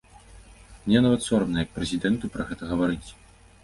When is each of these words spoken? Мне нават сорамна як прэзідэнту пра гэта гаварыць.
Мне 0.85 1.03
нават 1.07 1.21
сорамна 1.27 1.57
як 1.69 1.79
прэзідэнту 1.79 2.25
пра 2.35 2.43
гэта 2.53 2.63
гаварыць. 2.75 3.05